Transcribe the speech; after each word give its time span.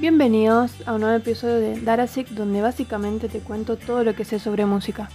Bienvenidos 0.00 0.72
a 0.86 0.94
un 0.94 1.02
nuevo 1.02 1.14
episodio 1.14 1.56
de 1.56 1.78
Darasic 1.78 2.26
donde 2.28 2.62
básicamente 2.62 3.28
te 3.28 3.40
cuento 3.40 3.76
todo 3.76 4.02
lo 4.02 4.14
que 4.14 4.24
sé 4.24 4.38
sobre 4.38 4.64
música. 4.64 5.10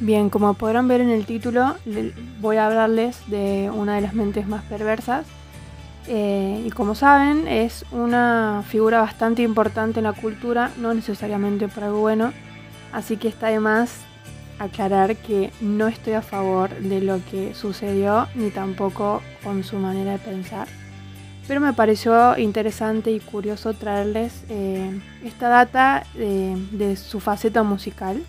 Bien, 0.00 0.28
como 0.28 0.54
podrán 0.54 0.88
ver 0.88 1.02
en 1.02 1.10
el 1.10 1.24
título, 1.24 1.76
voy 2.40 2.56
a 2.56 2.66
hablarles 2.66 3.20
de 3.28 3.70
una 3.72 3.94
de 3.94 4.00
las 4.00 4.12
mentes 4.12 4.48
más 4.48 4.64
perversas. 4.64 5.24
Eh, 6.08 6.64
y 6.66 6.70
como 6.70 6.96
saben, 6.96 7.46
es 7.46 7.84
una 7.92 8.64
figura 8.66 9.00
bastante 9.00 9.42
importante 9.42 10.00
en 10.00 10.04
la 10.04 10.14
cultura, 10.14 10.72
no 10.78 10.94
necesariamente 10.94 11.68
por 11.68 11.84
algo 11.84 12.00
bueno. 12.00 12.32
Así 12.92 13.18
que 13.18 13.28
está 13.28 13.50
de 13.50 13.60
más 13.60 14.00
aclarar 14.58 15.14
que 15.14 15.52
no 15.60 15.86
estoy 15.86 16.14
a 16.14 16.22
favor 16.22 16.70
de 16.70 17.00
lo 17.00 17.20
que 17.30 17.54
sucedió, 17.54 18.26
ni 18.34 18.50
tampoco 18.50 19.22
con 19.44 19.62
su 19.62 19.76
manera 19.76 20.10
de 20.10 20.18
pensar. 20.18 20.66
Pero 21.46 21.60
me 21.60 21.72
pareció 21.74 22.38
interesante 22.38 23.10
y 23.10 23.20
curioso 23.20 23.74
traerles 23.74 24.44
eh, 24.48 24.98
esta 25.24 25.48
data 25.48 26.04
de, 26.14 26.96
su 26.96 27.20
faceta 27.20 27.62
musical. 27.62 28.22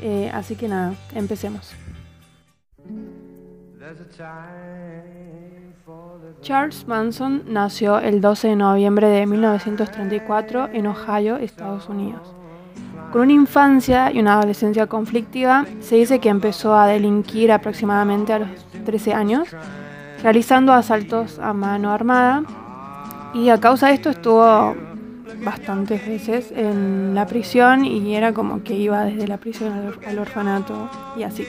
Eh, 0.00 0.30
así 0.32 0.54
que 0.54 0.68
nada, 0.68 0.94
empecemos. 1.14 1.72
Charles 6.40 6.86
Manson 6.86 7.42
nació 7.46 7.98
el 7.98 8.20
12 8.20 8.48
de 8.48 8.56
noviembre 8.56 9.08
de 9.08 9.26
1934 9.26 10.70
en 10.72 10.86
Ohio, 10.86 11.36
Estados 11.36 11.88
Unidos. 11.88 12.34
Con 13.12 13.22
una 13.22 13.32
infancia 13.32 14.10
y 14.10 14.20
una 14.20 14.34
adolescencia 14.34 14.86
conflictiva, 14.86 15.66
se 15.80 15.96
dice 15.96 16.18
que 16.18 16.30
empezó 16.30 16.74
a 16.74 16.86
delinquir 16.86 17.52
aproximadamente 17.52 18.32
a 18.32 18.38
los 18.40 18.48
13 18.84 19.12
años 19.12 19.48
realizando 20.22 20.72
asaltos 20.72 21.38
a 21.38 21.52
mano 21.52 21.90
armada 21.90 22.44
y 23.34 23.48
a 23.48 23.58
causa 23.58 23.88
de 23.88 23.94
esto 23.94 24.10
estuvo 24.10 24.74
bastantes 25.42 26.06
veces 26.06 26.52
en 26.54 27.14
la 27.14 27.26
prisión 27.26 27.84
y 27.84 28.14
era 28.14 28.32
como 28.32 28.62
que 28.62 28.74
iba 28.74 29.04
desde 29.04 29.26
la 29.26 29.38
prisión 29.38 29.94
al, 30.06 30.18
orfanato 30.18 30.88
y 31.16 31.24
así. 31.24 31.46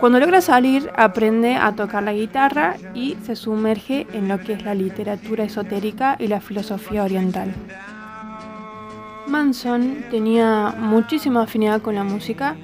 Cuando 0.00 0.20
logra 0.20 0.42
salir 0.42 0.90
aprende 0.94 1.56
a 1.56 1.74
tocar 1.74 2.02
la 2.02 2.12
guitarra 2.12 2.76
y 2.94 3.16
se 3.24 3.34
sumerge 3.34 4.06
en 4.12 4.28
lo 4.28 4.38
que 4.38 4.52
es 4.52 4.62
la 4.62 4.74
literatura 4.74 5.44
esotérica 5.44 6.16
y 6.18 6.26
la 6.26 6.40
filosofía 6.40 7.02
oriental. 7.02 7.54
Manson 9.26 10.04
tenía 10.10 10.74
muchísima 10.78 11.44
afinidad 11.44 11.80
con 11.80 11.94
la 11.94 12.04
música 12.04 12.56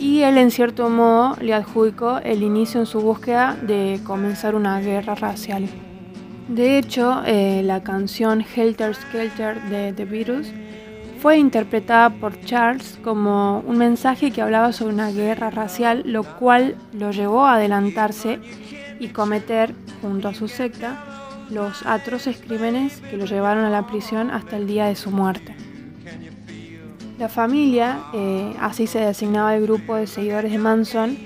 y 0.00 0.22
él 0.22 0.38
en 0.38 0.50
cierto 0.50 0.88
modo 0.88 1.36
le 1.42 1.52
adjudicó 1.52 2.18
el 2.24 2.42
inicio 2.42 2.80
en 2.80 2.86
su 2.86 3.00
búsqueda 3.02 3.54
de 3.60 4.00
comenzar 4.04 4.54
una 4.54 4.80
guerra 4.80 5.14
racial. 5.14 5.68
De 6.48 6.78
hecho, 6.78 7.22
eh, 7.26 7.60
la 7.62 7.82
canción 7.82 8.42
Helter 8.42 8.94
Skelter 8.94 9.62
de 9.64 9.92
The 9.92 10.06
Beatles 10.06 10.52
fue 11.20 11.36
interpretada 11.36 12.08
por 12.08 12.40
Charles 12.40 12.98
como 13.04 13.60
un 13.66 13.76
mensaje 13.76 14.30
que 14.30 14.40
hablaba 14.40 14.72
sobre 14.72 14.94
una 14.94 15.10
guerra 15.10 15.50
racial, 15.50 16.02
lo 16.06 16.24
cual 16.24 16.76
lo 16.94 17.10
llevó 17.10 17.44
a 17.44 17.56
adelantarse 17.56 18.40
y 18.98 19.08
cometer, 19.08 19.74
junto 20.00 20.28
a 20.28 20.34
su 20.34 20.48
secta, 20.48 21.04
los 21.50 21.84
atroces 21.84 22.38
crímenes 22.38 23.02
que 23.10 23.18
lo 23.18 23.26
llevaron 23.26 23.64
a 23.64 23.70
la 23.70 23.86
prisión 23.86 24.30
hasta 24.30 24.56
el 24.56 24.66
día 24.66 24.86
de 24.86 24.96
su 24.96 25.10
muerte. 25.10 25.54
La 27.20 27.28
familia, 27.28 27.98
eh, 28.14 28.56
así 28.62 28.86
se 28.86 28.98
designaba 28.98 29.54
el 29.54 29.64
grupo 29.64 29.94
de 29.94 30.06
seguidores 30.06 30.52
de 30.52 30.56
Manson, 30.56 31.18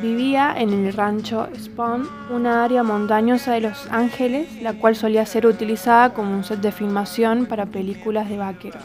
vivía 0.00 0.54
en 0.56 0.72
el 0.72 0.94
rancho 0.94 1.48
Spawn, 1.54 2.08
una 2.30 2.64
área 2.64 2.82
montañosa 2.82 3.52
de 3.52 3.60
Los 3.60 3.86
Ángeles, 3.90 4.62
la 4.62 4.72
cual 4.72 4.96
solía 4.96 5.26
ser 5.26 5.44
utilizada 5.44 6.14
como 6.14 6.34
un 6.34 6.44
set 6.44 6.62
de 6.62 6.72
filmación 6.72 7.44
para 7.44 7.66
películas 7.66 8.30
de 8.30 8.38
vaqueros. 8.38 8.82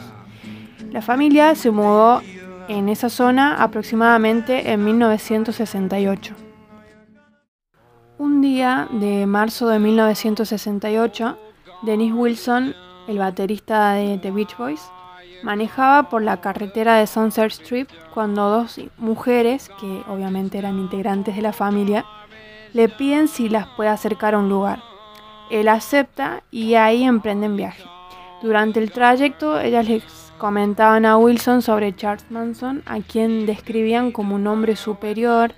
La 0.92 1.00
familia 1.00 1.54
se 1.54 1.70
mudó 1.70 2.20
en 2.68 2.90
esa 2.90 3.08
zona 3.08 3.62
aproximadamente 3.62 4.70
en 4.70 4.84
1968. 4.84 6.34
Un 8.18 8.42
día 8.42 8.86
de 8.92 9.24
marzo 9.24 9.66
de 9.66 9.78
1968, 9.78 11.38
Dennis 11.84 12.12
Wilson, 12.14 12.74
el 13.08 13.16
baterista 13.16 13.94
de 13.94 14.18
The 14.18 14.30
Beach 14.30 14.58
Boys, 14.58 14.82
manejaba 15.42 16.08
por 16.08 16.22
la 16.22 16.40
carretera 16.40 16.96
de 16.96 17.06
Sunset 17.06 17.52
Strip 17.52 17.90
cuando 18.14 18.48
dos 18.50 18.80
mujeres, 18.98 19.70
que 19.80 20.02
obviamente 20.08 20.58
eran 20.58 20.78
integrantes 20.78 21.36
de 21.36 21.42
la 21.42 21.52
familia, 21.52 22.04
le 22.72 22.88
piden 22.88 23.28
si 23.28 23.48
las 23.48 23.66
puede 23.68 23.90
acercar 23.90 24.34
a 24.34 24.38
un 24.38 24.48
lugar. 24.48 24.82
Él 25.50 25.68
acepta 25.68 26.42
y 26.50 26.74
ahí 26.74 27.02
emprenden 27.04 27.56
viaje. 27.56 27.82
Durante 28.42 28.80
el 28.80 28.92
trayecto 28.92 29.60
ellas 29.60 29.88
les 29.88 30.04
comentaban 30.38 31.04
a 31.04 31.18
Wilson 31.18 31.60
sobre 31.60 31.94
Charles 31.94 32.30
Manson, 32.30 32.82
a 32.86 33.00
quien 33.00 33.46
describían 33.46 34.12
como 34.12 34.36
un 34.36 34.46
hombre 34.46 34.76
superior, 34.76 35.52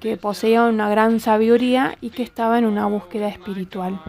que 0.00 0.16
poseía 0.16 0.64
una 0.64 0.88
gran 0.88 1.20
sabiduría 1.20 1.96
y 2.00 2.10
que 2.10 2.22
estaba 2.22 2.58
en 2.58 2.66
una 2.66 2.86
búsqueda 2.86 3.28
espiritual. 3.28 4.00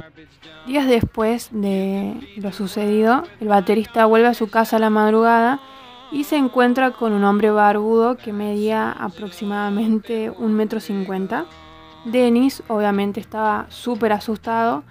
Días 0.65 0.87
después 0.87 1.49
de 1.51 2.15
lo 2.37 2.51
sucedido, 2.51 3.23
el 3.39 3.47
baterista 3.47 4.05
vuelve 4.05 4.27
a 4.27 4.33
su 4.33 4.49
casa 4.49 4.77
a 4.77 4.79
la 4.79 4.89
madrugada 4.89 5.59
y 6.11 6.23
se 6.23 6.37
encuentra 6.37 6.91
con 6.91 7.13
un 7.13 7.23
hombre 7.23 7.51
barbudo 7.51 8.17
que 8.17 8.33
medía 8.33 8.91
aproximadamente 8.91 10.29
un 10.29 10.53
metro 10.53 10.79
cincuenta. 10.79 11.45
Dennis 12.05 12.63
obviamente 12.67 13.19
estaba 13.19 13.65
súper 13.69 14.13
asustado 14.13 14.83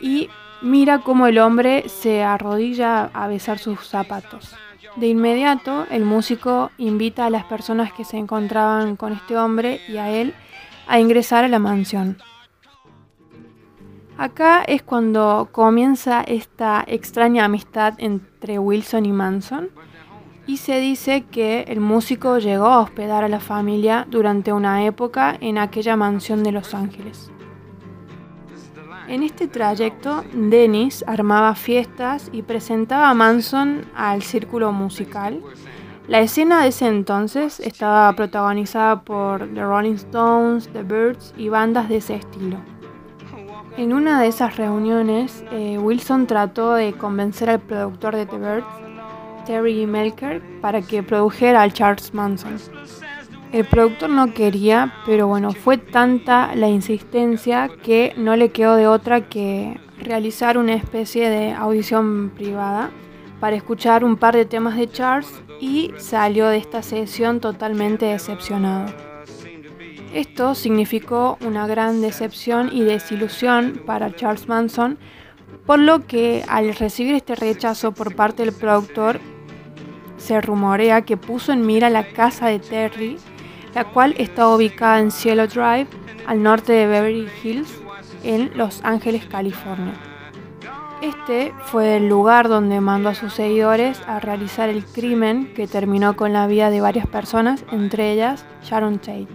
y 0.00 0.28
mira 0.62 1.00
cómo 1.00 1.26
el 1.26 1.38
hombre 1.38 1.88
se 1.88 2.22
arrodilla 2.24 3.10
a 3.12 3.28
besar 3.28 3.58
sus 3.58 3.86
zapatos. 3.86 4.54
De 4.96 5.08
inmediato, 5.08 5.86
el 5.90 6.04
músico 6.04 6.70
invita 6.78 7.26
a 7.26 7.30
las 7.30 7.44
personas 7.44 7.92
que 7.92 8.04
se 8.04 8.16
encontraban 8.16 8.96
con 8.96 9.12
este 9.12 9.36
hombre 9.36 9.80
y 9.88 9.98
a 9.98 10.10
él 10.10 10.32
a 10.86 10.98
ingresar 10.98 11.44
a 11.44 11.48
la 11.48 11.58
mansión. 11.58 12.16
Acá 14.16 14.62
es 14.62 14.82
cuando 14.82 15.50
comienza 15.52 16.22
esta 16.22 16.82
extraña 16.86 17.44
amistad 17.44 17.94
entre 17.98 18.58
Wilson 18.58 19.04
y 19.04 19.12
Manson 19.12 19.68
y 20.46 20.56
se 20.56 20.80
dice 20.80 21.24
que 21.30 21.66
el 21.68 21.80
músico 21.80 22.38
llegó 22.38 22.66
a 22.66 22.80
hospedar 22.80 23.24
a 23.24 23.28
la 23.28 23.40
familia 23.40 24.06
durante 24.08 24.54
una 24.54 24.86
época 24.86 25.36
en 25.40 25.58
aquella 25.58 25.96
mansión 25.96 26.42
de 26.42 26.52
Los 26.52 26.72
Ángeles. 26.72 27.30
En 29.08 29.22
este 29.22 29.46
trayecto, 29.46 30.24
Dennis 30.32 31.04
armaba 31.06 31.54
fiestas 31.54 32.28
y 32.32 32.42
presentaba 32.42 33.08
a 33.08 33.14
Manson 33.14 33.84
al 33.94 34.22
círculo 34.22 34.72
musical. 34.72 35.42
La 36.08 36.20
escena 36.20 36.62
de 36.62 36.68
ese 36.68 36.88
entonces 36.88 37.60
estaba 37.60 38.12
protagonizada 38.14 39.02
por 39.02 39.46
The 39.54 39.62
Rolling 39.62 39.94
Stones, 39.94 40.68
The 40.72 40.82
Birds 40.82 41.34
y 41.36 41.48
bandas 41.48 41.88
de 41.88 41.98
ese 41.98 42.16
estilo. 42.16 42.58
En 43.76 43.92
una 43.92 44.20
de 44.20 44.28
esas 44.28 44.56
reuniones, 44.56 45.44
eh, 45.52 45.78
Wilson 45.78 46.26
trató 46.26 46.74
de 46.74 46.92
convencer 46.94 47.50
al 47.50 47.60
productor 47.60 48.16
de 48.16 48.26
The 48.26 48.38
Birds, 48.38 48.66
Terry 49.44 49.86
Melker, 49.86 50.42
para 50.60 50.82
que 50.82 51.02
produjera 51.02 51.62
al 51.62 51.72
Charles 51.72 52.12
Manson. 52.12 52.56
El 53.52 53.64
productor 53.64 54.10
no 54.10 54.34
quería, 54.34 54.92
pero 55.06 55.28
bueno, 55.28 55.52
fue 55.52 55.78
tanta 55.78 56.54
la 56.56 56.68
insistencia 56.68 57.70
que 57.82 58.12
no 58.16 58.36
le 58.36 58.50
quedó 58.50 58.74
de 58.74 58.88
otra 58.88 59.28
que 59.28 59.80
realizar 60.00 60.58
una 60.58 60.74
especie 60.74 61.30
de 61.30 61.52
audición 61.52 62.32
privada 62.34 62.90
para 63.40 63.56
escuchar 63.56 64.04
un 64.04 64.16
par 64.16 64.34
de 64.34 64.46
temas 64.46 64.76
de 64.76 64.90
Charles 64.90 65.28
y 65.60 65.92
salió 65.96 66.48
de 66.48 66.58
esta 66.58 66.82
sesión 66.82 67.40
totalmente 67.40 68.06
decepcionado. 68.06 68.92
Esto 70.12 70.54
significó 70.54 71.38
una 71.40 71.66
gran 71.66 72.00
decepción 72.00 72.70
y 72.72 72.82
desilusión 72.82 73.82
para 73.86 74.14
Charles 74.14 74.48
Manson, 74.48 74.98
por 75.66 75.78
lo 75.78 76.06
que 76.06 76.44
al 76.48 76.74
recibir 76.74 77.14
este 77.14 77.34
rechazo 77.34 77.92
por 77.92 78.14
parte 78.14 78.44
del 78.44 78.54
productor, 78.54 79.20
se 80.16 80.40
rumorea 80.40 81.02
que 81.02 81.16
puso 81.16 81.52
en 81.52 81.66
mira 81.66 81.90
la 81.90 82.08
casa 82.08 82.46
de 82.46 82.58
Terry 82.58 83.18
la 83.76 83.84
cual 83.84 84.14
está 84.16 84.48
ubicada 84.48 85.00
en 85.00 85.10
Cielo 85.10 85.46
Drive, 85.46 85.88
al 86.26 86.42
norte 86.42 86.72
de 86.72 86.86
Beverly 86.86 87.28
Hills, 87.44 87.68
en 88.24 88.56
Los 88.56 88.82
Ángeles, 88.82 89.26
California. 89.26 89.92
Este 91.02 91.52
fue 91.66 91.98
el 91.98 92.08
lugar 92.08 92.48
donde 92.48 92.80
mandó 92.80 93.10
a 93.10 93.14
sus 93.14 93.34
seguidores 93.34 94.00
a 94.06 94.18
realizar 94.18 94.70
el 94.70 94.82
crimen 94.82 95.52
que 95.52 95.66
terminó 95.66 96.16
con 96.16 96.32
la 96.32 96.46
vida 96.46 96.70
de 96.70 96.80
varias 96.80 97.06
personas, 97.06 97.66
entre 97.70 98.12
ellas 98.12 98.46
Sharon 98.62 98.98
Tate. 98.98 99.28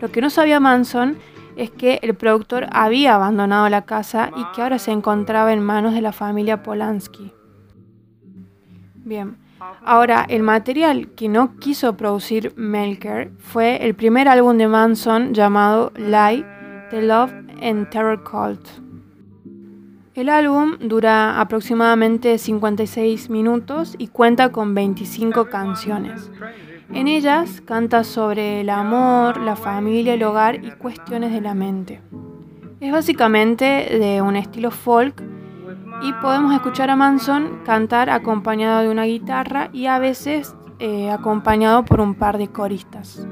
Lo 0.00 0.10
que 0.10 0.22
no 0.22 0.28
sabía 0.28 0.58
Manson 0.58 1.16
es 1.54 1.70
que 1.70 2.00
el 2.02 2.16
productor 2.16 2.66
había 2.72 3.14
abandonado 3.14 3.68
la 3.68 3.82
casa 3.82 4.32
y 4.36 4.42
que 4.56 4.62
ahora 4.62 4.80
se 4.80 4.90
encontraba 4.90 5.52
en 5.52 5.62
manos 5.62 5.94
de 5.94 6.00
la 6.00 6.10
familia 6.10 6.64
Polanski. 6.64 7.32
Bien, 8.96 9.36
Ahora, 9.84 10.24
el 10.28 10.42
material 10.42 11.08
que 11.16 11.28
no 11.28 11.56
quiso 11.58 11.96
producir 11.96 12.52
Melker 12.56 13.32
fue 13.38 13.84
el 13.84 13.94
primer 13.94 14.28
álbum 14.28 14.56
de 14.56 14.68
Manson 14.68 15.34
llamado 15.34 15.92
Lie, 15.96 16.44
The 16.90 17.02
Love 17.02 17.32
and 17.62 17.88
Terror 17.90 18.22
Cult. 18.22 18.66
El 20.14 20.28
álbum 20.28 20.78
dura 20.80 21.40
aproximadamente 21.40 22.38
56 22.38 23.30
minutos 23.30 23.94
y 23.98 24.08
cuenta 24.08 24.50
con 24.50 24.74
25 24.74 25.48
canciones. 25.48 26.30
En 26.92 27.06
ellas 27.06 27.60
canta 27.64 28.02
sobre 28.02 28.62
el 28.62 28.70
amor, 28.70 29.36
la 29.36 29.54
familia, 29.54 30.14
el 30.14 30.22
hogar 30.24 30.64
y 30.64 30.70
cuestiones 30.72 31.32
de 31.32 31.40
la 31.40 31.54
mente. 31.54 32.00
Es 32.80 32.90
básicamente 32.90 33.64
de 33.64 34.22
un 34.22 34.36
estilo 34.36 34.70
folk 34.70 35.22
y 36.02 36.12
podemos 36.14 36.54
escuchar 36.54 36.90
a 36.90 36.96
Manson 36.96 37.60
cantar 37.64 38.10
acompañado 38.10 38.82
de 38.82 38.90
una 38.90 39.04
guitarra 39.04 39.70
y 39.72 39.86
a 39.86 39.98
veces 39.98 40.54
eh, 40.78 41.10
acompañado 41.10 41.84
por 41.84 42.00
un 42.00 42.14
par 42.14 42.38
de 42.38 42.48
coristas. 42.48 43.26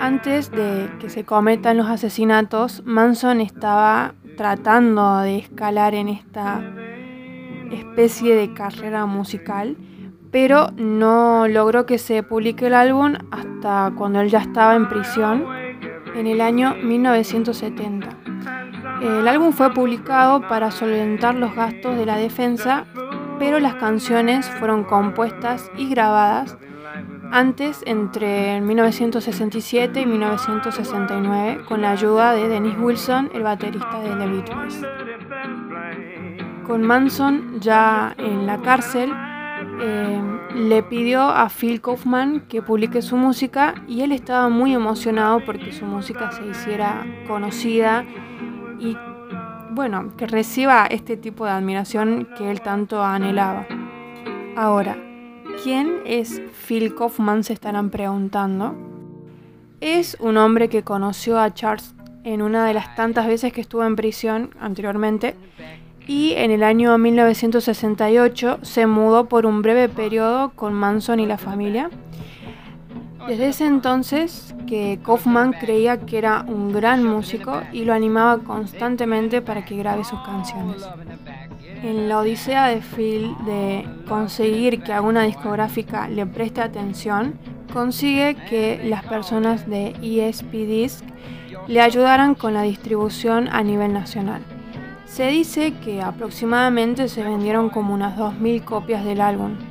Antes 0.00 0.50
de 0.50 0.90
que 1.00 1.10
se 1.10 1.24
cometan 1.24 1.76
los 1.76 1.88
asesinatos, 1.88 2.82
Manson 2.84 3.40
estaba 3.40 4.14
tratando 4.36 5.18
de 5.18 5.38
escalar 5.38 5.94
en 5.94 6.08
esta 6.08 6.60
especie 7.72 8.34
de 8.36 8.54
carrera 8.54 9.06
musical, 9.06 9.76
pero 10.30 10.68
no 10.76 11.48
logró 11.48 11.86
que 11.86 11.98
se 11.98 12.22
publique 12.22 12.66
el 12.66 12.74
álbum 12.74 13.14
hasta 13.30 13.92
cuando 13.96 14.20
él 14.20 14.28
ya 14.28 14.38
estaba 14.38 14.76
en 14.76 14.88
prisión 14.88 15.44
en 16.14 16.26
el 16.26 16.40
año 16.40 16.74
1970. 16.74 18.27
El 19.00 19.28
álbum 19.28 19.52
fue 19.52 19.72
publicado 19.72 20.40
para 20.48 20.70
solventar 20.70 21.34
los 21.36 21.54
gastos 21.54 21.96
de 21.96 22.04
la 22.04 22.16
defensa, 22.16 22.84
pero 23.38 23.60
las 23.60 23.76
canciones 23.76 24.50
fueron 24.50 24.82
compuestas 24.82 25.70
y 25.76 25.88
grabadas 25.88 26.56
antes 27.30 27.82
entre 27.86 28.60
1967 28.60 30.00
y 30.00 30.06
1969 30.06 31.64
con 31.68 31.82
la 31.82 31.90
ayuda 31.90 32.32
de 32.32 32.48
Dennis 32.48 32.76
Wilson, 32.78 33.30
el 33.34 33.42
baterista 33.42 34.00
de 34.00 34.08
The 34.16 34.26
Beatles. 34.26 34.86
Con 36.66 36.82
Manson 36.82 37.60
ya 37.60 38.14
en 38.18 38.46
la 38.46 38.60
cárcel, 38.60 39.12
eh, 39.80 40.22
le 40.54 40.82
pidió 40.82 41.22
a 41.22 41.48
Phil 41.48 41.80
Kaufman 41.80 42.40
que 42.48 42.62
publique 42.62 43.00
su 43.02 43.16
música 43.16 43.74
y 43.86 44.02
él 44.02 44.12
estaba 44.12 44.48
muy 44.48 44.74
emocionado 44.74 45.40
porque 45.44 45.72
su 45.72 45.84
música 45.84 46.32
se 46.32 46.46
hiciera 46.46 47.06
conocida 47.26 48.04
y 48.78 48.96
bueno, 49.70 50.16
que 50.16 50.26
reciba 50.26 50.86
este 50.86 51.16
tipo 51.16 51.44
de 51.44 51.52
admiración 51.52 52.28
que 52.36 52.50
él 52.50 52.60
tanto 52.60 53.02
anhelaba. 53.02 53.66
Ahora, 54.56 54.96
¿Quién 55.62 56.02
es 56.06 56.40
Phil 56.66 56.94
Kaufman? 56.94 57.42
Se 57.42 57.52
estarán 57.52 57.90
preguntando. 57.90 58.76
Es 59.80 60.16
un 60.20 60.36
hombre 60.36 60.68
que 60.68 60.84
conoció 60.84 61.40
a 61.40 61.52
Charles 61.52 61.94
en 62.22 62.42
una 62.42 62.64
de 62.64 62.74
las 62.74 62.94
tantas 62.94 63.26
veces 63.26 63.52
que 63.52 63.60
estuvo 63.60 63.84
en 63.84 63.96
prisión 63.96 64.50
anteriormente 64.60 65.34
y 66.06 66.32
en 66.36 66.52
el 66.52 66.62
año 66.62 66.96
1968 66.96 68.60
se 68.62 68.86
mudó 68.86 69.28
por 69.28 69.46
un 69.46 69.60
breve 69.60 69.88
periodo 69.88 70.50
con 70.50 70.74
Manson 70.74 71.18
y 71.18 71.26
la 71.26 71.38
familia. 71.38 71.90
Desde 73.28 73.48
ese 73.48 73.66
entonces 73.66 74.54
que 74.66 74.98
Kaufman 75.04 75.52
creía 75.52 76.00
que 76.00 76.16
era 76.16 76.46
un 76.48 76.72
gran 76.72 77.04
músico 77.04 77.60
y 77.74 77.84
lo 77.84 77.92
animaba 77.92 78.38
constantemente 78.38 79.42
para 79.42 79.66
que 79.66 79.76
grabe 79.76 80.02
sus 80.02 80.18
canciones. 80.20 80.82
En 81.82 82.08
la 82.08 82.20
odisea 82.20 82.68
de 82.68 82.80
Phil 82.80 83.34
de 83.44 83.86
conseguir 84.08 84.82
que 84.82 84.94
alguna 84.94 85.24
discográfica 85.24 86.08
le 86.08 86.24
preste 86.24 86.62
atención, 86.62 87.38
consigue 87.70 88.34
que 88.48 88.80
las 88.84 89.04
personas 89.04 89.68
de 89.68 89.94
ESP 90.00 90.50
Disc 90.50 91.04
le 91.66 91.82
ayudaran 91.82 92.34
con 92.34 92.54
la 92.54 92.62
distribución 92.62 93.50
a 93.52 93.62
nivel 93.62 93.92
nacional. 93.92 94.40
Se 95.04 95.28
dice 95.28 95.74
que 95.84 96.00
aproximadamente 96.00 97.08
se 97.08 97.22
vendieron 97.22 97.68
como 97.68 97.92
unas 97.92 98.16
2.000 98.16 98.64
copias 98.64 99.04
del 99.04 99.20
álbum. 99.20 99.67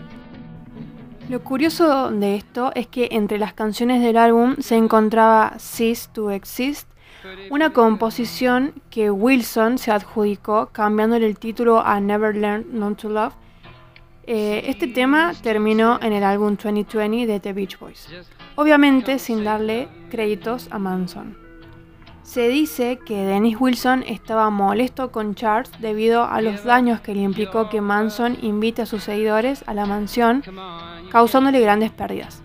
Lo 1.30 1.44
curioso 1.44 2.10
de 2.10 2.36
esto 2.36 2.72
es 2.74 2.88
que 2.88 3.10
entre 3.12 3.38
las 3.38 3.54
canciones 3.54 4.02
del 4.02 4.16
álbum 4.16 4.56
se 4.60 4.78
encontraba 4.78 5.56
Cease 5.60 6.08
to 6.14 6.32
Exist, 6.32 6.90
una 7.50 7.74
composición 7.74 8.74
que 8.90 9.12
Wilson 9.12 9.78
se 9.78 9.92
adjudicó 9.92 10.70
cambiándole 10.72 11.28
el 11.28 11.38
título 11.38 11.86
a 11.86 12.00
Never 12.00 12.34
Learned 12.34 12.68
Not 12.68 13.02
to 13.02 13.10
Love. 13.10 13.34
Eh, 14.26 14.64
este 14.68 14.88
tema 14.88 15.34
terminó 15.42 16.00
en 16.02 16.14
el 16.14 16.24
álbum 16.24 16.56
2020 16.56 17.28
de 17.28 17.40
The 17.42 17.52
Beach 17.52 17.78
Boys, 17.78 18.08
obviamente 18.56 19.20
sin 19.20 19.44
darle 19.44 19.90
créditos 20.10 20.70
a 20.72 20.80
Manson. 20.80 21.48
Se 22.28 22.50
dice 22.50 23.00
que 23.06 23.24
Dennis 23.24 23.56
Wilson 23.58 24.04
estaba 24.06 24.50
molesto 24.50 25.14
con 25.14 25.34
Charles 25.34 25.72
debido 25.80 26.26
a 26.26 26.42
los 26.42 26.66
daños 26.66 27.00
que 27.00 27.16
le 27.16 27.22
implicó 27.22 27.70
que 27.70 27.80
Manson 27.80 28.38
invite 28.42 28.82
a 28.82 28.86
sus 28.86 29.04
seguidores 29.04 29.64
a 29.66 29.74
la 29.74 29.86
mansión, 29.86 30.44
causándole 31.12 31.60
grandes 31.60 31.92
pérdidas. 31.92 32.44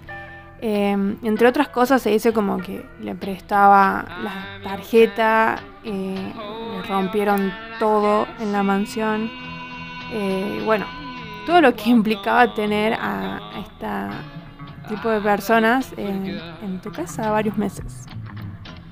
Em, 0.64 1.17
entre 1.25 1.49
otras 1.49 1.69
cosas 1.69 2.00
se 2.03 2.11
dice 2.11 2.32
como 2.32 2.59
que 2.59 2.87
le 3.00 3.17
prestaba 3.17 4.05
la 4.23 4.62
tarjeta, 4.62 5.61
eh, 5.82 6.32
le 6.73 6.82
rompieron 6.82 7.53
todo 7.81 8.29
en 8.38 8.53
la 8.53 8.62
mansión. 8.62 9.29
Eh, 10.12 10.62
bueno, 10.64 10.87
todo 11.47 11.61
lo 11.61 11.75
que 11.75 11.91
implicaba 11.91 12.55
tener 12.55 12.94
a, 12.94 13.41
este 13.59 14.88
tipo 14.88 15.09
de 15.09 15.20
personas 15.20 15.93
en, 15.97 16.41
en 16.62 16.81
tu 16.81 16.93
casa 16.93 17.32
varios 17.32 17.59
meses. 17.59 18.06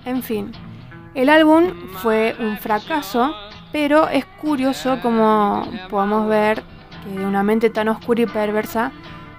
En 0.05 0.25
fin, 0.25 0.51
el 1.15 1.29
álbum 1.29 1.73
fue 2.03 2.35
un 2.41 2.57
fracaso, 2.57 3.33
pero 3.71 4.09
es 4.09 4.25
curioso 4.41 4.99
como 5.01 5.65
podemos 5.89 6.29
ver 6.29 6.65
que 7.05 7.19
de 7.19 7.25
una 7.25 7.45
mente 7.45 7.71
tan 7.71 7.89
oscura 7.89 8.23
y 8.23 8.27
perversa 8.27 8.91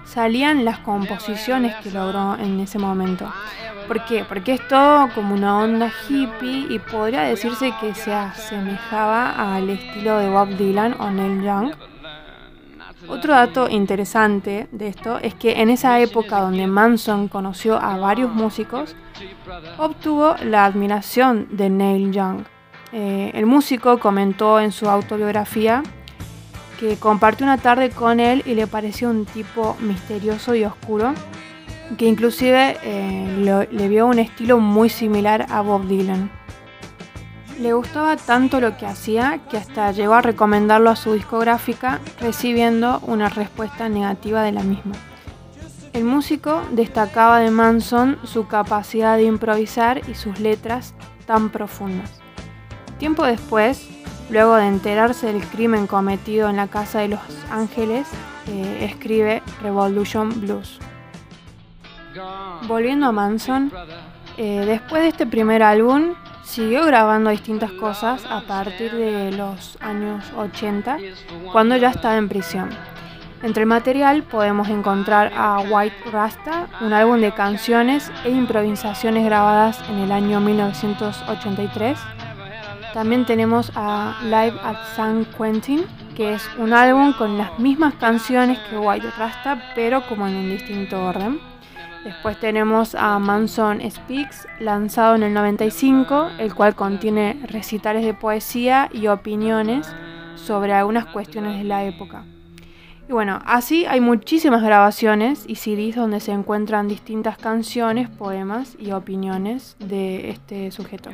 salían 0.04 0.64
las 0.64 0.78
composiciones 0.78 1.74
que 1.76 1.90
logró 1.90 2.36
en 2.36 2.60
ese 2.60 2.78
momento. 2.78 3.30
¿Por 3.88 4.04
qué? 4.04 4.24
Porque 4.24 4.54
es 4.54 4.68
todo 4.68 5.08
como 5.14 5.34
una 5.34 5.58
onda 5.58 5.90
hippie 6.08 6.66
y 6.70 6.78
podría 6.78 7.22
decirse 7.22 7.72
que 7.80 7.94
se 7.94 8.12
asemejaba 8.12 9.56
al 9.56 9.68
estilo 9.70 10.18
de 10.18 10.30
Bob 10.30 10.48
Dylan 10.56 10.96
o 11.00 11.10
Neil 11.10 11.42
Young. 11.42 11.72
Otro 13.08 13.34
dato 13.34 13.68
interesante 13.68 14.68
de 14.70 14.88
esto 14.88 15.18
es 15.18 15.34
que 15.34 15.60
en 15.60 15.70
esa 15.70 15.98
época 16.00 16.40
donde 16.40 16.66
Manson 16.66 17.26
conoció 17.28 17.76
a 17.76 17.96
varios 17.96 18.32
músicos, 18.32 18.94
obtuvo 19.76 20.36
la 20.44 20.64
admiración 20.64 21.48
de 21.50 21.68
Neil 21.68 22.12
Young. 22.12 22.44
Eh, 22.92 23.32
el 23.34 23.46
músico 23.46 23.98
comentó 23.98 24.60
en 24.60 24.70
su 24.70 24.88
autobiografía 24.88 25.82
que 26.82 26.96
compartió 26.96 27.46
una 27.46 27.58
tarde 27.58 27.90
con 27.90 28.18
él 28.18 28.42
y 28.44 28.56
le 28.56 28.66
pareció 28.66 29.08
un 29.08 29.24
tipo 29.24 29.76
misterioso 29.78 30.56
y 30.56 30.64
oscuro, 30.64 31.14
que 31.96 32.06
inclusive 32.06 32.76
eh, 32.82 33.68
le 33.70 33.88
vio 33.88 34.08
un 34.08 34.18
estilo 34.18 34.58
muy 34.58 34.88
similar 34.88 35.46
a 35.48 35.60
Bob 35.60 35.86
Dylan. 35.86 36.28
Le 37.60 37.72
gustaba 37.72 38.16
tanto 38.16 38.60
lo 38.60 38.76
que 38.76 38.86
hacía 38.86 39.38
que 39.48 39.58
hasta 39.58 39.92
llegó 39.92 40.14
a 40.14 40.22
recomendarlo 40.22 40.90
a 40.90 40.96
su 40.96 41.12
discográfica, 41.12 42.00
recibiendo 42.20 42.98
una 43.06 43.28
respuesta 43.28 43.88
negativa 43.88 44.42
de 44.42 44.50
la 44.50 44.64
misma. 44.64 44.96
El 45.92 46.02
músico 46.02 46.62
destacaba 46.72 47.38
de 47.38 47.52
Manson 47.52 48.18
su 48.24 48.48
capacidad 48.48 49.16
de 49.16 49.22
improvisar 49.22 50.00
y 50.08 50.16
sus 50.16 50.40
letras 50.40 50.94
tan 51.26 51.50
profundas. 51.50 52.20
Tiempo 52.98 53.24
después, 53.24 53.88
Luego 54.32 54.56
de 54.56 54.66
enterarse 54.66 55.26
del 55.26 55.44
crimen 55.46 55.86
cometido 55.86 56.48
en 56.48 56.56
la 56.56 56.66
Casa 56.66 57.00
de 57.00 57.08
los 57.08 57.20
Ángeles, 57.50 58.08
eh, 58.48 58.78
escribe 58.80 59.42
Revolution 59.60 60.40
Blues. 60.40 60.78
Volviendo 62.66 63.04
a 63.04 63.12
Manson, 63.12 63.70
eh, 64.38 64.64
después 64.64 65.02
de 65.02 65.08
este 65.08 65.26
primer 65.26 65.62
álbum, 65.62 66.14
siguió 66.44 66.86
grabando 66.86 67.28
distintas 67.28 67.72
cosas 67.72 68.24
a 68.24 68.40
partir 68.46 68.92
de 68.92 69.32
los 69.32 69.76
años 69.82 70.24
80, 70.34 70.96
cuando 71.52 71.76
ya 71.76 71.90
estaba 71.90 72.16
en 72.16 72.30
prisión. 72.30 72.70
Entre 73.42 73.64
el 73.64 73.68
material 73.68 74.22
podemos 74.22 74.70
encontrar 74.70 75.30
a 75.36 75.60
White 75.60 76.10
Rasta, 76.10 76.68
un 76.80 76.94
álbum 76.94 77.20
de 77.20 77.34
canciones 77.34 78.10
e 78.24 78.30
improvisaciones 78.30 79.26
grabadas 79.26 79.78
en 79.90 79.98
el 79.98 80.10
año 80.10 80.40
1983, 80.40 81.98
también 82.92 83.24
tenemos 83.24 83.72
a 83.74 84.18
Live 84.24 84.58
at 84.62 84.76
San 84.96 85.24
Quentin, 85.24 85.84
que 86.14 86.34
es 86.34 86.48
un 86.58 86.72
álbum 86.72 87.12
con 87.14 87.38
las 87.38 87.58
mismas 87.58 87.94
canciones 87.94 88.58
que 88.68 88.78
White 88.78 89.10
Rasta, 89.18 89.72
pero 89.74 90.06
como 90.06 90.26
en 90.26 90.36
un 90.36 90.50
distinto 90.50 91.02
orden. 91.02 91.40
Después 92.04 92.38
tenemos 92.40 92.94
a 92.94 93.18
Manson 93.18 93.80
Speaks, 93.88 94.46
lanzado 94.58 95.14
en 95.14 95.22
el 95.22 95.32
95, 95.32 96.30
el 96.38 96.54
cual 96.54 96.74
contiene 96.74 97.40
recitales 97.48 98.04
de 98.04 98.12
poesía 98.12 98.90
y 98.92 99.06
opiniones 99.06 99.88
sobre 100.34 100.72
algunas 100.72 101.06
cuestiones 101.06 101.58
de 101.58 101.64
la 101.64 101.84
época. 101.84 102.24
Y 103.08 103.12
bueno, 103.12 103.40
así 103.44 103.86
hay 103.86 104.00
muchísimas 104.00 104.62
grabaciones 104.62 105.44
y 105.46 105.56
CDs 105.56 105.96
donde 105.96 106.20
se 106.20 106.32
encuentran 106.32 106.88
distintas 106.88 107.38
canciones, 107.38 108.08
poemas 108.08 108.76
y 108.78 108.92
opiniones 108.92 109.76
de 109.78 110.30
este 110.30 110.70
sujeto. 110.72 111.10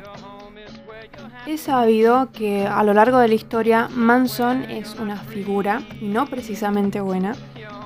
Es 1.45 1.61
sabido 1.61 2.31
que 2.31 2.67
a 2.67 2.83
lo 2.83 2.93
largo 2.93 3.17
de 3.19 3.27
la 3.27 3.33
historia 3.33 3.87
Manson 3.89 4.63
es 4.63 4.95
una 4.95 5.17
figura, 5.17 5.81
y 5.99 6.07
no 6.07 6.27
precisamente 6.27 7.01
buena, 7.01 7.35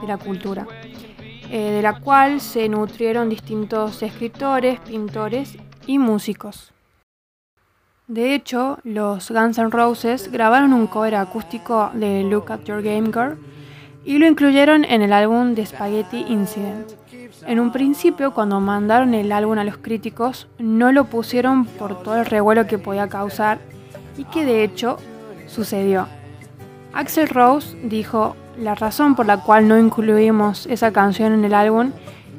de 0.02 0.08
la 0.08 0.18
cultura, 0.18 0.68
eh, 1.50 1.72
de 1.72 1.82
la 1.82 2.00
cual 2.00 2.42
se 2.42 2.68
nutrieron 2.68 3.30
distintos 3.30 4.04
escritores, 4.04 4.80
pintores 4.82 5.58
y 5.88 5.98
músicos. 6.00 6.74
De 8.08 8.36
hecho, 8.36 8.80
los 8.84 9.32
Guns 9.32 9.58
N' 9.58 9.70
Roses 9.70 10.32
grabaron 10.32 10.74
un 10.74 10.88
cover 10.88 11.16
acústico 11.16 11.90
de 11.94 12.24
Look 12.24 12.52
at 12.52 12.64
Your 12.66 12.82
Game 12.82 13.12
Girl 13.14 13.38
y 14.06 14.18
lo 14.18 14.28
incluyeron 14.28 14.86
en 14.86 15.02
el 15.02 15.14
álbum 15.14 15.56
de 15.56 15.66
Spaghetti 15.66 16.26
Incident. 16.28 16.92
En 17.46 17.60
un 17.60 17.72
principio, 17.72 18.34
cuando 18.34 18.60
mandaron 18.60 19.14
el 19.14 19.32
álbum 19.32 19.58
a 19.58 19.64
los 19.64 19.78
críticos, 19.78 20.48
no 20.60 20.92
lo 20.92 21.06
pusieron 21.06 21.66
por 21.66 22.04
todo 22.04 22.18
el 22.18 22.26
revuelo 22.26 22.68
que 22.68 22.78
podía 22.78 23.08
causar 23.08 23.60
y 24.18 24.26
que 24.26 24.46
de 24.46 24.64
hecho 24.64 24.98
sucedió. 25.48 26.08
Axel 26.94 27.28
Rose 27.28 27.76
dijo, 27.84 28.36
la 28.58 28.76
razón 28.76 29.16
por 29.16 29.26
la 29.26 29.38
cual 29.38 29.68
no 29.68 29.80
incluimos 29.80 30.68
esa 30.68 30.92
canción 30.92 31.34
en 31.34 31.46
el 31.46 31.54
álbum 31.54 31.92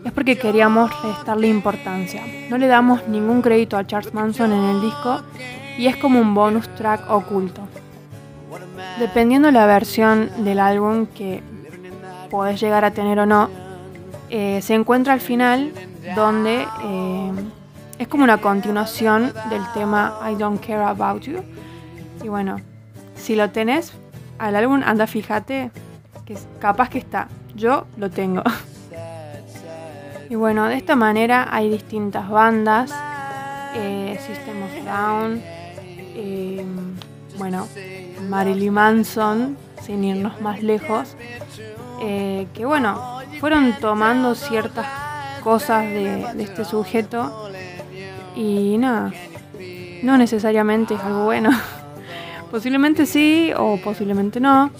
es 0.05 0.13
porque 0.13 0.39
queríamos 0.39 0.91
restarle 1.03 1.49
importancia. 1.49 2.23
No 2.51 2.59
le 2.59 2.67
damos 2.67 3.09
ningún 3.09 3.43
crédito 3.43 3.77
a 3.77 3.87
Charles 3.87 4.15
Manson 4.15 4.53
en 4.53 4.65
el 4.65 4.81
disco 4.81 5.23
y 5.79 5.87
es 5.87 5.97
como 5.97 6.21
un 6.21 6.35
bonus 6.35 6.69
track 6.77 7.11
oculto. 7.11 7.63
Dependiendo 8.99 9.51
la 9.51 9.67
versión 9.67 10.31
del 10.45 10.61
álbum 10.61 11.07
que 11.07 11.43
podés 12.35 12.61
llegar 12.61 12.85
a 12.85 12.91
tener 12.91 13.21
o 13.21 13.27
no, 13.27 13.49
eh, 14.29 14.61
se 14.61 14.75
encuentra 14.75 15.13
al 15.13 15.21
final 15.21 15.71
donde 16.17 16.67
eh, 16.83 17.33
es 18.01 18.09
como 18.09 18.25
una 18.25 18.39
continuación 18.39 19.33
del 19.51 19.63
tema 19.73 20.19
I 20.29 20.35
Don't 20.35 20.61
Care 20.61 20.83
About 20.83 21.23
You. 21.23 21.45
Y 22.25 22.27
bueno, 22.27 22.57
si 23.15 23.37
lo 23.37 23.51
tenés 23.51 23.93
al 24.39 24.57
álbum, 24.57 24.83
anda, 24.85 25.07
fíjate 25.07 25.71
que 26.25 26.37
capaz 26.59 26.89
que 26.89 26.99
está. 26.99 27.29
Yo 27.55 27.87
lo 27.99 28.11
tengo. 28.11 28.43
y 30.29 30.35
bueno, 30.35 30.67
de 30.67 30.75
esta 30.75 30.97
manera 30.97 31.47
hay 31.53 31.71
distintas 31.71 32.29
bandas. 32.29 32.93
Eh, 33.77 34.19
System 34.27 34.61
of 34.61 34.85
Down. 34.85 35.41
bueno, 37.39 37.69
Marilyn 38.29 38.73
Manson, 38.73 39.57
sin 39.87 40.03
irnos 40.03 40.41
más 40.41 40.65
lejos. 40.65 41.15
Que 42.53 42.65
bueno, 42.65 43.21
fueron 43.41 43.73
tomando 43.81 44.35
ciertas 44.35 44.87
cosas 45.43 45.85
de, 45.85 46.27
este 46.39 46.65
sujeto 46.65 47.51
y 48.35 48.77
nada, 48.79 49.13
no 50.03 50.17
necesariamente 50.17 50.95
es 50.95 51.01
algo 51.01 51.25
bueno. 51.25 51.51
posiblemente 52.51 53.05
sí 53.05 53.53
o 53.57 53.79
posiblemente 53.79 54.39
no, 54.39 54.71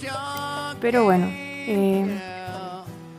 pero 0.79 1.03
bueno, 1.03 1.27
eh, 1.29 2.05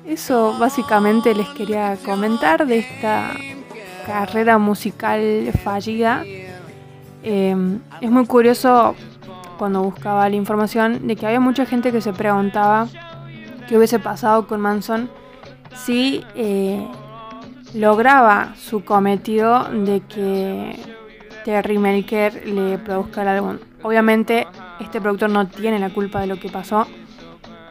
eso 0.07 0.57
básicamente 0.59 1.35
les 1.35 1.49
quería 1.49 1.99
comentar 2.05 2.67
de 2.67 2.79
esta 2.79 3.33
carrera 4.07 4.57
musical 4.57 5.51
fallida. 5.63 6.25
Eh, 7.23 7.55
es 8.01 8.11
muy 8.11 8.25
curioso 8.25 8.95
cuando 9.59 9.83
buscaba 9.83 10.29
la 10.29 10.37
información 10.37 11.07
de 11.07 11.17
que 11.17 11.27
había 11.27 11.41
mucha 11.41 11.67
gente 11.67 11.93
que 11.93 12.01
se 12.01 12.13
preguntaba 12.13 12.89
qué 13.69 13.77
hubiese 13.77 13.99
pasado 13.99 14.47
con 14.47 14.61
Manson 14.61 15.11
si 15.75 16.25
eh, 16.35 16.87
lograba 17.75 18.55
su 18.57 18.85
cometido 18.85 19.65
de 19.65 20.01
que 20.01 20.79
Terry 21.45 21.79
Melker 21.79 22.47
le 22.47 22.79
produzca 22.79 23.23
el 23.23 23.29
álbum. 23.29 23.59
Obviamente 23.83 24.47
este 24.81 25.01
productor 25.01 25.31
no 25.31 25.47
tiene 25.47 25.79
la 25.79 25.91
culpa 25.91 26.21
de 26.21 26.27
lo 26.27 26.41
que 26.41 26.49
pasó, 26.49 26.87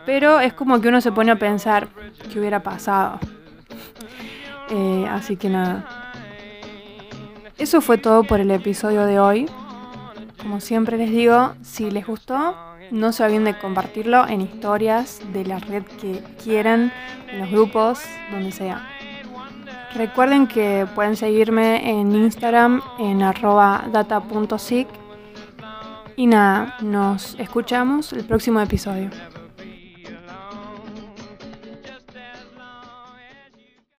pero 0.06 0.40
es 0.40 0.54
como 0.54 0.80
que 0.80 0.88
uno 0.90 1.02
se 1.02 1.12
pone 1.12 1.32
a 1.32 1.40
pensar 1.40 1.88
qué 2.32 2.40
hubiera 2.40 2.62
pasado. 2.62 3.20
Eh, 4.70 5.06
así 5.10 5.36
que 5.36 5.50
nada. 5.50 5.86
Eso 7.58 7.82
fue 7.82 7.98
todo 7.98 8.24
por 8.24 8.40
el 8.40 8.52
episodio 8.52 9.06
de 9.06 9.20
hoy. 9.20 9.50
Como 10.42 10.60
siempre 10.60 10.98
les 10.98 11.12
digo, 11.12 11.54
si 11.62 11.90
les 11.90 12.06
gustó, 12.06 12.56
no 12.92 13.12
se 13.12 13.24
olviden 13.24 13.46
de 13.46 13.58
compartirlo 13.58 14.28
en 14.28 14.42
historias 14.42 15.22
de 15.34 15.46
la 15.46 15.60
red 15.60 15.84
que 16.02 16.22
quieran, 16.44 16.92
en 17.32 17.40
los 17.40 17.52
grupos, 17.52 18.02
donde 18.32 18.52
sea. 18.52 18.88
Recuerden 19.94 20.48
que 20.48 20.86
pueden 20.94 21.16
seguirme 21.16 21.90
en 21.90 22.14
Instagram 22.14 22.82
en 23.00 23.22
arroba. 23.22 23.86
Y 26.18 26.28
nada, 26.28 26.76
nos 26.82 27.36
escuchamos 27.40 28.14
el 28.14 28.26
próximo 28.26 28.60
episodio. 28.62 29.10